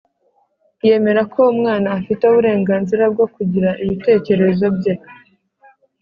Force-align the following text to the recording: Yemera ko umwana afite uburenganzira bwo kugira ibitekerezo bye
Yemera 0.87 1.21
ko 1.33 1.39
umwana 1.53 1.87
afite 1.99 2.21
uburenganzira 2.25 3.03
bwo 3.13 3.25
kugira 3.35 3.69
ibitekerezo 3.83 4.65
bye 4.77 4.93